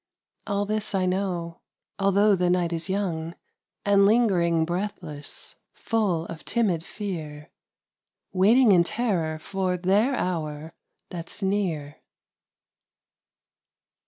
All 0.47 0.65
this 0.65 0.95
I 0.95 1.05
know, 1.05 1.61
although 1.99 2.35
the 2.35 2.49
night 2.49 2.73
is 2.73 2.89
young 2.89 3.35
And 3.85 4.03
ling'ring 4.07 4.65
breathless, 4.65 5.57
full 5.73 6.25
of 6.25 6.43
timid 6.43 6.83
fear, 6.83 7.51
Waiting 8.33 8.71
in 8.71 8.83
terror 8.83 9.37
for 9.37 9.77
their 9.77 10.15
hour 10.15 10.73
that's 11.11 11.43
near. 11.43 11.97